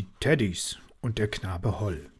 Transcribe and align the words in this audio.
Die 0.00 0.08
Teddys 0.18 0.78
und 1.02 1.18
der 1.18 1.28
Knabe 1.28 1.78
Holl. 1.78 2.10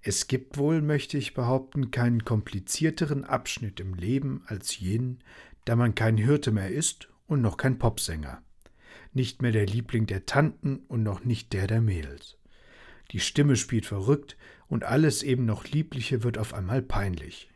Es 0.00 0.28
gibt 0.28 0.56
wohl, 0.56 0.80
möchte 0.80 1.18
ich 1.18 1.34
behaupten, 1.34 1.90
keinen 1.90 2.24
komplizierteren 2.24 3.24
Abschnitt 3.24 3.80
im 3.80 3.92
Leben 3.92 4.42
als 4.46 4.80
jenen, 4.80 5.22
da 5.66 5.76
man 5.76 5.94
kein 5.94 6.16
Hirte 6.16 6.52
mehr 6.52 6.70
ist 6.70 7.10
und 7.26 7.42
noch 7.42 7.58
kein 7.58 7.78
Popsänger. 7.78 8.40
Nicht 9.12 9.42
mehr 9.42 9.52
der 9.52 9.66
Liebling 9.66 10.06
der 10.06 10.24
Tanten 10.24 10.78
und 10.88 11.02
noch 11.02 11.22
nicht 11.22 11.52
der 11.52 11.66
der 11.66 11.82
Mädels. 11.82 12.38
Die 13.10 13.20
Stimme 13.20 13.56
spielt 13.56 13.84
verrückt 13.84 14.38
und 14.66 14.84
alles 14.84 15.22
eben 15.22 15.44
noch 15.44 15.66
Liebliche 15.66 16.22
wird 16.22 16.38
auf 16.38 16.54
einmal 16.54 16.80
peinlich. 16.80 17.50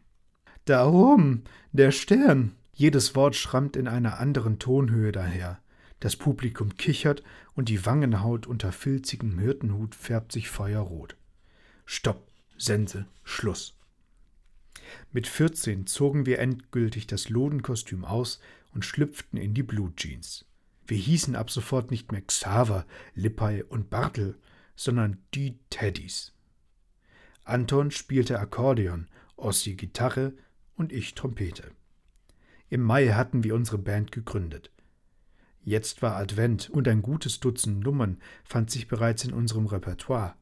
Da 0.66 0.86
oben, 0.86 1.44
der 1.72 1.92
Stern. 1.92 2.56
Jedes 2.74 3.14
Wort 3.14 3.34
schrammt 3.34 3.74
in 3.74 3.88
einer 3.88 4.20
anderen 4.20 4.58
Tonhöhe 4.58 5.12
daher. 5.12 5.62
Das 6.06 6.14
Publikum 6.14 6.76
kichert 6.76 7.24
und 7.56 7.68
die 7.68 7.84
Wangenhaut 7.84 8.46
unter 8.46 8.70
filzigem 8.70 9.40
Hirtenhut 9.40 9.96
färbt 9.96 10.30
sich 10.30 10.48
feuerrot. 10.48 11.16
Stopp, 11.84 12.28
Sense, 12.56 13.06
Schluss. 13.24 13.76
Mit 15.10 15.26
14 15.26 15.88
zogen 15.88 16.24
wir 16.24 16.38
endgültig 16.38 17.08
das 17.08 17.28
Lodenkostüm 17.28 18.04
aus 18.04 18.38
und 18.72 18.84
schlüpften 18.84 19.36
in 19.36 19.52
die 19.52 19.64
Blue 19.64 19.92
Jeans. 19.96 20.44
Wir 20.86 20.96
hießen 20.96 21.34
ab 21.34 21.50
sofort 21.50 21.90
nicht 21.90 22.12
mehr 22.12 22.22
Xaver, 22.22 22.86
Lippay 23.16 23.64
und 23.64 23.90
Bartel, 23.90 24.38
sondern 24.76 25.18
die 25.34 25.58
Teddys. 25.70 26.34
Anton 27.42 27.90
spielte 27.90 28.38
Akkordeon, 28.38 29.08
Ossi 29.34 29.74
Gitarre 29.74 30.34
und 30.76 30.92
ich 30.92 31.16
Trompete. 31.16 31.72
Im 32.68 32.82
Mai 32.82 33.08
hatten 33.08 33.42
wir 33.42 33.56
unsere 33.56 33.78
Band 33.78 34.12
gegründet. 34.12 34.70
Jetzt 35.66 36.00
war 36.00 36.14
Advent 36.14 36.70
und 36.70 36.86
ein 36.86 37.02
gutes 37.02 37.40
Dutzend 37.40 37.80
Nummern 37.82 38.18
fand 38.44 38.70
sich 38.70 38.86
bereits 38.86 39.24
in 39.24 39.32
unserem 39.32 39.66
Repertoire. 39.66 40.36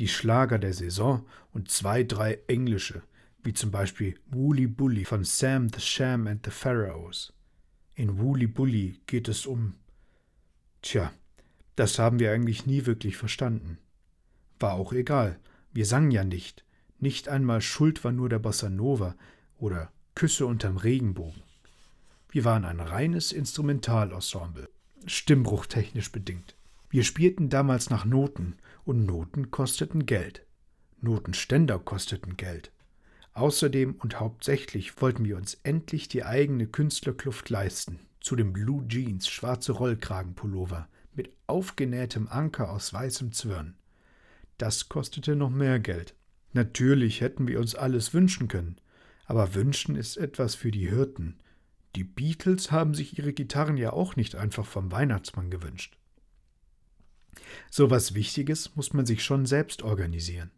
Die 0.00 0.08
Schlager 0.08 0.58
der 0.58 0.72
Saison 0.72 1.24
und 1.52 1.70
zwei, 1.70 2.02
drei 2.02 2.40
englische, 2.48 3.04
wie 3.44 3.54
zum 3.54 3.70
Beispiel 3.70 4.18
Wooly 4.26 4.66
Bully 4.66 5.04
von 5.04 5.22
Sam 5.22 5.68
the 5.68 5.80
Sham 5.80 6.26
and 6.26 6.44
the 6.44 6.50
Pharaohs. 6.50 7.32
In 7.94 8.18
Wooly 8.18 8.48
Bully 8.48 8.98
geht 9.06 9.28
es 9.28 9.46
um. 9.46 9.74
Tja, 10.82 11.12
das 11.76 12.00
haben 12.00 12.18
wir 12.18 12.32
eigentlich 12.32 12.66
nie 12.66 12.86
wirklich 12.86 13.16
verstanden. 13.16 13.78
War 14.58 14.72
auch 14.72 14.92
egal, 14.92 15.38
wir 15.72 15.86
sangen 15.86 16.10
ja 16.10 16.24
nicht. 16.24 16.64
Nicht 16.98 17.28
einmal 17.28 17.60
Schuld 17.60 18.02
war 18.02 18.10
nur 18.10 18.28
der 18.28 18.40
Bossa 18.40 18.68
Nova 18.68 19.14
oder 19.58 19.92
Küsse 20.16 20.44
unterm 20.44 20.76
Regenbogen. 20.76 21.44
Wir 22.36 22.44
waren 22.44 22.66
ein 22.66 22.80
reines 22.80 23.32
Instrumentalensemble, 23.32 24.68
stimmbruchtechnisch 25.06 26.12
bedingt. 26.12 26.54
Wir 26.90 27.02
spielten 27.02 27.48
damals 27.48 27.88
nach 27.88 28.04
Noten 28.04 28.56
und 28.84 29.06
Noten 29.06 29.50
kosteten 29.50 30.04
Geld. 30.04 30.44
Notenständer 31.00 31.78
kosteten 31.78 32.36
Geld. 32.36 32.72
Außerdem 33.32 33.94
und 33.94 34.20
hauptsächlich 34.20 35.00
wollten 35.00 35.24
wir 35.24 35.38
uns 35.38 35.54
endlich 35.62 36.08
die 36.08 36.24
eigene 36.24 36.66
Künstlerkluft 36.66 37.48
leisten, 37.48 38.00
zu 38.20 38.36
dem 38.36 38.52
Blue 38.52 38.86
Jeans 38.86 39.28
schwarze 39.28 39.72
Rollkragenpullover 39.72 40.90
mit 41.14 41.30
aufgenähtem 41.46 42.28
Anker 42.28 42.70
aus 42.70 42.92
weißem 42.92 43.32
Zwirn. 43.32 43.76
Das 44.58 44.90
kostete 44.90 45.36
noch 45.36 45.48
mehr 45.48 45.78
Geld. 45.78 46.14
Natürlich 46.52 47.22
hätten 47.22 47.48
wir 47.48 47.60
uns 47.60 47.74
alles 47.74 48.12
wünschen 48.12 48.46
können, 48.46 48.76
aber 49.24 49.54
wünschen 49.54 49.96
ist 49.96 50.18
etwas 50.18 50.54
für 50.54 50.70
die 50.70 50.90
Hirten, 50.90 51.38
die 51.96 52.04
Beatles 52.04 52.70
haben 52.70 52.94
sich 52.94 53.18
ihre 53.18 53.32
Gitarren 53.32 53.78
ja 53.78 53.92
auch 53.92 54.16
nicht 54.16 54.36
einfach 54.36 54.66
vom 54.66 54.92
Weihnachtsmann 54.92 55.50
gewünscht. 55.50 55.96
So 57.70 57.90
was 57.90 58.14
Wichtiges 58.14 58.76
muss 58.76 58.92
man 58.92 59.06
sich 59.06 59.24
schon 59.24 59.46
selbst 59.46 59.82
organisieren. 59.82 60.50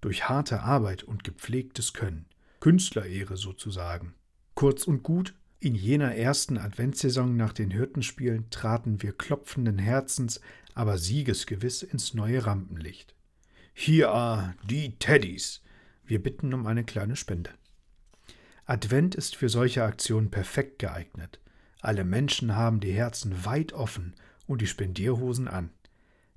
Durch 0.00 0.28
harte 0.28 0.62
Arbeit 0.62 1.04
und 1.04 1.22
gepflegtes 1.22 1.92
Können. 1.92 2.26
Künstlerehre 2.60 3.36
sozusagen. 3.36 4.14
Kurz 4.54 4.86
und 4.86 5.02
gut, 5.02 5.34
in 5.60 5.74
jener 5.74 6.14
ersten 6.14 6.58
Adventssaison 6.58 7.36
nach 7.36 7.52
den 7.52 7.70
Hirtenspielen 7.70 8.50
traten 8.50 9.02
wir 9.02 9.12
klopfenden 9.12 9.78
Herzens, 9.78 10.40
aber 10.74 10.98
siegesgewiss 10.98 11.82
ins 11.82 12.14
neue 12.14 12.44
Rampenlicht. 12.46 13.14
Hier 13.72 14.10
are 14.10 14.54
die 14.68 14.98
Teddys. 14.98 15.62
Wir 16.04 16.22
bitten 16.22 16.52
um 16.52 16.66
eine 16.66 16.84
kleine 16.84 17.16
Spende. 17.16 17.50
Advent 18.66 19.14
ist 19.14 19.36
für 19.36 19.50
solche 19.50 19.84
Aktionen 19.84 20.30
perfekt 20.30 20.78
geeignet. 20.78 21.38
Alle 21.82 22.04
Menschen 22.04 22.56
haben 22.56 22.80
die 22.80 22.92
Herzen 22.92 23.44
weit 23.44 23.74
offen 23.74 24.14
und 24.46 24.62
die 24.62 24.66
Spendierhosen 24.66 25.48
an. 25.48 25.70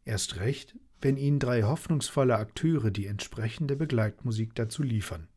Erst 0.03 0.37
recht, 0.37 0.75
wenn 1.01 1.15
ihnen 1.15 1.39
drei 1.39 1.63
hoffnungsvolle 1.63 2.35
Akteure 2.35 2.91
die 2.91 3.07
entsprechende 3.07 3.77
Begleitmusik 3.77 4.55
dazu 4.55 4.83
liefern. 4.83 5.27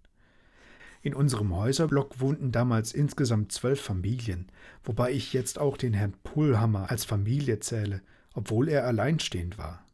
In 1.02 1.14
unserem 1.14 1.54
Häuserblock 1.54 2.20
wohnten 2.20 2.50
damals 2.50 2.92
insgesamt 2.92 3.52
zwölf 3.52 3.80
Familien, 3.80 4.50
wobei 4.82 5.12
ich 5.12 5.32
jetzt 5.32 5.58
auch 5.58 5.76
den 5.76 5.94
Herrn 5.94 6.14
Pullhammer 6.24 6.90
als 6.90 7.04
Familie 7.04 7.60
zähle, 7.60 8.02
obwohl 8.34 8.68
er 8.68 8.86
alleinstehend 8.86 9.58
war. 9.58 9.86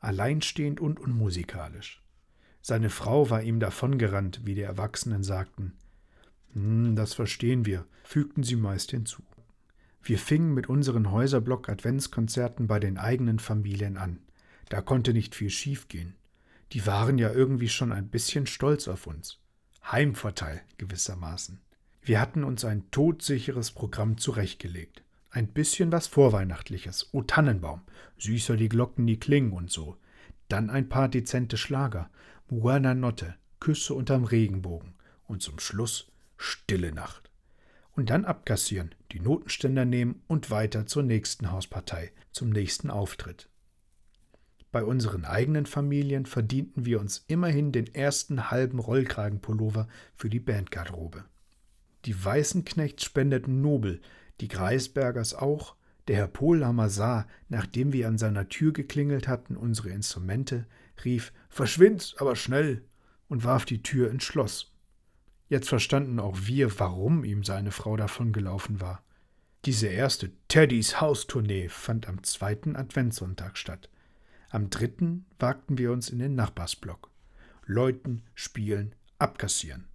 Alleinstehend 0.00 0.80
und 0.80 0.98
unmusikalisch. 1.00 2.02
Seine 2.60 2.90
Frau 2.90 3.30
war 3.30 3.42
ihm 3.42 3.60
davongerannt, 3.60 4.40
wie 4.44 4.54
die 4.54 4.62
Erwachsenen 4.62 5.22
sagten. 5.22 5.74
Hm, 6.54 6.96
das 6.96 7.14
verstehen 7.14 7.66
wir, 7.66 7.86
fügten 8.02 8.42
sie 8.42 8.56
meist 8.56 8.90
hinzu. 8.90 9.22
Wir 10.02 10.18
fingen 10.18 10.52
mit 10.54 10.68
unseren 10.68 11.10
Häuserblock-Adventskonzerten 11.10 12.66
bei 12.66 12.78
den 12.78 12.98
eigenen 12.98 13.38
Familien 13.38 13.96
an. 13.96 14.20
Da 14.68 14.80
konnte 14.80 15.12
nicht 15.12 15.34
viel 15.34 15.50
schiefgehen. 15.50 16.14
Die 16.72 16.86
waren 16.86 17.18
ja 17.18 17.32
irgendwie 17.32 17.68
schon 17.68 17.92
ein 17.92 18.08
bisschen 18.08 18.46
stolz 18.46 18.88
auf 18.88 19.06
uns. 19.06 19.40
Heimvorteil 19.90 20.62
gewissermaßen. 20.78 21.60
Wir 22.02 22.20
hatten 22.20 22.44
uns 22.44 22.64
ein 22.64 22.90
todsicheres 22.90 23.70
Programm 23.70 24.18
zurechtgelegt. 24.18 25.02
Ein 25.30 25.48
bisschen 25.48 25.90
was 25.90 26.06
Vorweihnachtliches. 26.06 27.08
O 27.12 27.22
Tannenbaum, 27.22 27.82
süßer 28.18 28.56
die 28.56 28.68
Glocken, 28.68 29.06
die 29.06 29.18
klingen 29.18 29.52
und 29.52 29.70
so. 29.70 29.96
Dann 30.48 30.70
ein 30.70 30.88
paar 30.88 31.08
dezente 31.08 31.56
Schlager. 31.56 32.10
Buona 32.46 32.94
Notte, 32.94 33.34
Küsse 33.58 33.94
unterm 33.94 34.24
Regenbogen. 34.24 34.94
Und 35.26 35.42
zum 35.42 35.58
Schluss 35.58 36.12
Stille 36.36 36.92
Nacht. 36.92 37.30
Und 37.92 38.10
dann 38.10 38.24
abkassieren, 38.24 38.94
die 39.12 39.20
Notenständer 39.20 39.84
nehmen 39.84 40.22
und 40.26 40.50
weiter 40.50 40.86
zur 40.86 41.02
nächsten 41.02 41.52
Hauspartei, 41.52 42.12
zum 42.32 42.50
nächsten 42.50 42.90
Auftritt. 42.90 43.48
Bei 44.72 44.82
unseren 44.82 45.24
eigenen 45.24 45.66
Familien 45.66 46.26
verdienten 46.26 46.84
wir 46.84 47.00
uns 47.00 47.24
immerhin 47.28 47.70
den 47.70 47.94
ersten 47.94 48.50
halben 48.50 48.80
Rollkragenpullover 48.80 49.86
für 50.16 50.28
die 50.28 50.40
Bandgarderobe. 50.40 51.24
Die 52.06 52.24
Weißenknechts 52.24 53.04
spendeten 53.04 53.60
nobel, 53.60 54.00
die 54.40 54.48
Greisbergers 54.48 55.34
auch, 55.34 55.76
der 56.08 56.16
Herr 56.16 56.26
Pohlhammer 56.26 56.90
sah, 56.90 57.28
nachdem 57.48 57.92
wir 57.92 58.08
an 58.08 58.18
seiner 58.18 58.48
Tür 58.48 58.72
geklingelt 58.72 59.28
hatten, 59.28 59.56
unsere 59.56 59.90
Instrumente, 59.90 60.66
rief 61.04 61.32
Verschwind, 61.48 62.16
aber 62.18 62.34
schnell 62.34 62.84
und 63.28 63.44
warf 63.44 63.64
die 63.64 63.82
Tür 63.82 64.10
ins 64.10 64.24
Schloss. 64.24 64.73
Jetzt 65.48 65.68
verstanden 65.68 66.18
auch 66.18 66.38
wir, 66.42 66.78
warum 66.78 67.24
ihm 67.24 67.44
seine 67.44 67.70
Frau 67.70 67.96
davongelaufen 67.96 68.80
war. 68.80 69.02
Diese 69.64 69.86
erste 69.86 70.30
Teddys 70.48 71.00
Haustournee 71.00 71.68
fand 71.68 72.08
am 72.08 72.22
zweiten 72.22 72.76
Adventssonntag 72.76 73.56
statt. 73.56 73.88
Am 74.50 74.70
dritten 74.70 75.26
wagten 75.38 75.78
wir 75.78 75.90
uns 75.92 76.10
in 76.10 76.18
den 76.18 76.34
Nachbarsblock. 76.34 77.10
Läuten, 77.66 78.22
spielen, 78.34 78.94
abkassieren. 79.18 79.86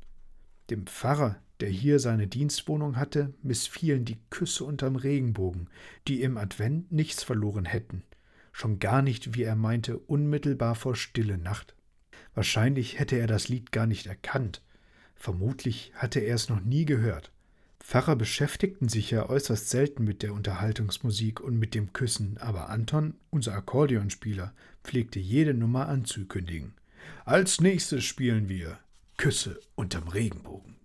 Dem 0.69 0.87
Pfarrer, 0.87 1.39
der 1.59 1.69
hier 1.69 1.99
seine 1.99 2.27
Dienstwohnung 2.27 2.95
hatte, 2.95 3.33
missfielen 3.43 4.05
die 4.05 4.19
Küsse 4.29 4.63
unterm 4.63 4.95
Regenbogen, 4.95 5.69
die 6.07 6.21
im 6.21 6.37
Advent 6.37 6.91
nichts 6.91 7.23
verloren 7.23 7.65
hätten, 7.65 8.03
schon 8.51 8.79
gar 8.79 9.01
nicht, 9.01 9.35
wie 9.35 9.43
er 9.43 9.55
meinte, 9.55 9.97
unmittelbar 9.97 10.75
vor 10.75 10.95
stille 10.95 11.37
Nacht. 11.37 11.75
Wahrscheinlich 12.33 12.99
hätte 12.99 13.17
er 13.17 13.27
das 13.27 13.49
Lied 13.49 13.71
gar 13.71 13.87
nicht 13.87 14.07
erkannt, 14.07 14.61
Vermutlich 15.19 15.91
hatte 15.95 16.21
er 16.21 16.35
es 16.35 16.47
noch 16.47 16.61
nie 16.61 16.85
gehört. 16.85 17.31
Pfarrer 17.79 18.15
beschäftigten 18.15 18.87
sich 18.87 19.11
ja 19.11 19.29
äußerst 19.29 19.69
selten 19.69 20.05
mit 20.05 20.23
der 20.23 20.33
Unterhaltungsmusik 20.33 21.41
und 21.41 21.59
mit 21.59 21.75
dem 21.75 21.91
Küssen, 21.91 22.37
aber 22.39 22.69
Anton, 22.69 23.15
unser 23.29 23.53
Akkordeonspieler, 23.53 24.53
pflegte 24.83 25.19
jede 25.19 25.53
Nummer 25.53 25.89
anzukündigen. 25.89 26.73
Als 27.25 27.59
nächstes 27.59 28.05
spielen 28.05 28.47
wir 28.47 28.79
Küsse 29.17 29.59
unterm 29.75 30.07
Regenbogen. 30.07 30.77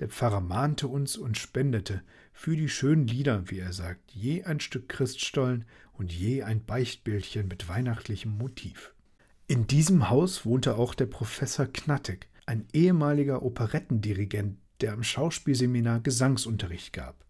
Der 0.00 0.08
Pfarrer 0.08 0.40
mahnte 0.40 0.86
uns 0.86 1.16
und 1.16 1.38
spendete 1.38 2.02
für 2.32 2.56
die 2.56 2.68
schönen 2.68 3.06
Lieder, 3.06 3.50
wie 3.50 3.58
er 3.58 3.72
sagt, 3.72 4.12
je 4.12 4.44
ein 4.44 4.60
Stück 4.60 4.88
Christstollen 4.88 5.64
und 5.94 6.12
je 6.12 6.42
ein 6.42 6.64
Beichtbildchen 6.64 7.48
mit 7.48 7.68
weihnachtlichem 7.68 8.36
Motiv. 8.36 8.92
In 9.46 9.66
diesem 9.66 10.10
Haus 10.10 10.44
wohnte 10.44 10.76
auch 10.76 10.94
der 10.94 11.06
Professor 11.06 11.66
Knattek, 11.66 12.28
ein 12.48 12.66
ehemaliger 12.72 13.42
Operettendirigent, 13.42 14.58
der 14.80 14.92
am 14.92 15.02
Schauspielseminar 15.02 16.00
Gesangsunterricht 16.00 16.92
gab. 16.92 17.24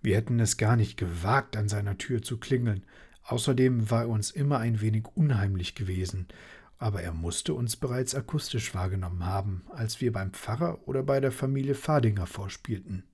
Wir 0.00 0.16
hätten 0.16 0.40
es 0.40 0.56
gar 0.56 0.76
nicht 0.76 0.96
gewagt, 0.96 1.56
an 1.56 1.68
seiner 1.68 1.96
Tür 1.96 2.22
zu 2.22 2.38
klingeln, 2.38 2.84
Außerdem 3.24 3.90
war 3.90 4.02
er 4.02 4.08
uns 4.08 4.30
immer 4.30 4.58
ein 4.58 4.80
wenig 4.80 5.06
unheimlich 5.14 5.74
gewesen, 5.74 6.28
aber 6.78 7.02
er 7.02 7.12
musste 7.12 7.54
uns 7.54 7.76
bereits 7.76 8.14
akustisch 8.14 8.74
wahrgenommen 8.74 9.24
haben, 9.24 9.64
als 9.70 10.00
wir 10.00 10.12
beim 10.12 10.32
Pfarrer 10.32 10.80
oder 10.86 11.02
bei 11.02 11.20
der 11.20 11.32
Familie 11.32 11.74
Fadinger 11.74 12.26
vorspielten. 12.26 13.04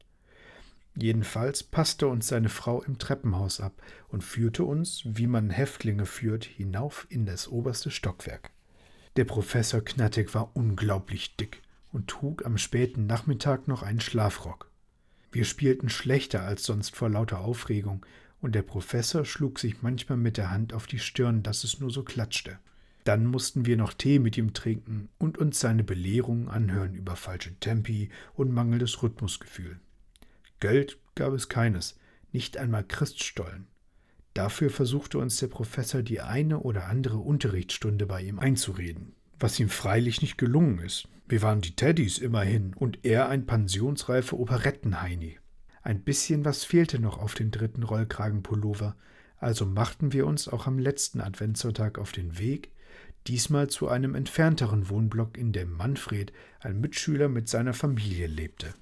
Jedenfalls 0.94 1.62
passte 1.62 2.08
uns 2.08 2.26
seine 2.26 2.48
Frau 2.48 2.82
im 2.82 2.98
Treppenhaus 2.98 3.60
ab 3.60 3.80
und 4.08 4.24
führte 4.24 4.64
uns, 4.64 5.02
wie 5.04 5.26
man 5.26 5.50
Häftlinge 5.50 6.06
führt, 6.06 6.44
hinauf 6.44 7.06
in 7.10 7.24
das 7.24 7.46
oberste 7.46 7.90
Stockwerk. 7.90 8.50
Der 9.18 9.24
Professor 9.24 9.80
Knattig 9.80 10.32
war 10.32 10.54
unglaublich 10.54 11.34
dick 11.34 11.60
und 11.90 12.06
trug 12.08 12.46
am 12.46 12.56
späten 12.56 13.06
Nachmittag 13.06 13.66
noch 13.66 13.82
einen 13.82 14.00
Schlafrock. 14.00 14.70
Wir 15.32 15.44
spielten 15.44 15.88
schlechter 15.88 16.44
als 16.44 16.62
sonst 16.62 16.94
vor 16.94 17.08
lauter 17.08 17.40
Aufregung, 17.40 18.06
und 18.40 18.54
der 18.54 18.62
Professor 18.62 19.24
schlug 19.24 19.58
sich 19.58 19.82
manchmal 19.82 20.18
mit 20.18 20.36
der 20.36 20.52
Hand 20.52 20.72
auf 20.72 20.86
die 20.86 21.00
Stirn, 21.00 21.42
dass 21.42 21.64
es 21.64 21.80
nur 21.80 21.90
so 21.90 22.04
klatschte. 22.04 22.60
Dann 23.02 23.26
mussten 23.26 23.66
wir 23.66 23.76
noch 23.76 23.92
Tee 23.92 24.20
mit 24.20 24.38
ihm 24.38 24.54
trinken 24.54 25.08
und 25.18 25.36
uns 25.36 25.58
seine 25.58 25.82
Belehrungen 25.82 26.48
anhören 26.48 26.94
über 26.94 27.16
falsche 27.16 27.58
Tempi 27.58 28.10
und 28.34 28.52
mangelndes 28.52 29.02
Rhythmusgefühl. 29.02 29.80
Geld 30.60 30.96
gab 31.16 31.32
es 31.32 31.48
keines, 31.48 31.98
nicht 32.30 32.56
einmal 32.56 32.84
Christstollen. 32.84 33.66
Dafür 34.34 34.70
versuchte 34.70 35.18
uns 35.18 35.38
der 35.38 35.48
Professor 35.48 36.02
die 36.02 36.20
eine 36.20 36.60
oder 36.60 36.86
andere 36.86 37.18
Unterrichtsstunde 37.18 38.06
bei 38.06 38.22
ihm 38.22 38.38
einzureden, 38.38 39.14
was 39.38 39.58
ihm 39.58 39.68
freilich 39.68 40.22
nicht 40.22 40.38
gelungen 40.38 40.78
ist. 40.78 41.08
Wir 41.26 41.42
waren 41.42 41.60
die 41.60 41.74
Teddys 41.74 42.18
immerhin 42.18 42.74
und 42.74 43.04
er 43.04 43.28
ein 43.28 43.46
pensionsreifer 43.46 44.38
Operettenheini. 44.38 45.38
Ein 45.82 46.02
bisschen 46.02 46.44
was 46.44 46.64
fehlte 46.64 47.00
noch 47.00 47.18
auf 47.18 47.34
den 47.34 47.50
dritten 47.50 47.82
Rollkragenpullover, 47.82 48.96
also 49.36 49.66
machten 49.66 50.12
wir 50.12 50.26
uns 50.26 50.48
auch 50.48 50.66
am 50.66 50.78
letzten 50.78 51.20
Adventssonntag 51.20 51.98
auf 51.98 52.12
den 52.12 52.38
Weg, 52.38 52.72
diesmal 53.26 53.68
zu 53.68 53.88
einem 53.88 54.14
entfernteren 54.14 54.88
Wohnblock, 54.88 55.36
in 55.36 55.52
dem 55.52 55.72
Manfred, 55.72 56.32
ein 56.60 56.80
Mitschüler, 56.80 57.28
mit 57.28 57.48
seiner 57.48 57.74
Familie 57.74 58.26
lebte. 58.26 58.74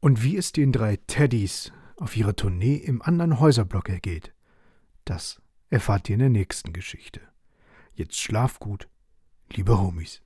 Und 0.00 0.22
wie 0.22 0.36
es 0.36 0.52
den 0.52 0.72
drei 0.72 0.98
Teddys 1.06 1.72
auf 1.96 2.16
ihrer 2.16 2.36
Tournee 2.36 2.76
im 2.76 3.02
anderen 3.02 3.40
Häuserblock 3.40 3.88
ergeht, 3.88 4.32
das 5.04 5.40
erfahrt 5.70 6.08
ihr 6.08 6.14
in 6.14 6.20
der 6.20 6.30
nächsten 6.30 6.72
Geschichte. 6.72 7.20
Jetzt 7.94 8.18
schlaf 8.18 8.58
gut, 8.58 8.88
liebe 9.50 9.78
Homies. 9.78 10.22